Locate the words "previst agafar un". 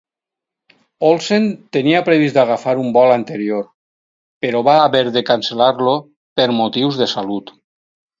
2.07-2.89